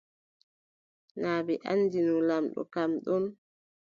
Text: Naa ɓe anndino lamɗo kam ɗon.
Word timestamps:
Naa 1.19 1.39
ɓe 1.45 1.53
anndino 1.69 2.13
lamɗo 2.29 2.61
kam 2.73 2.91
ɗon. 3.05 3.23